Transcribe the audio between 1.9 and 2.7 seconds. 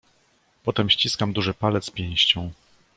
pięścią."